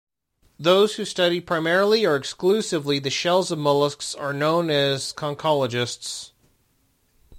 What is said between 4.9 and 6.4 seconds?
conchologists.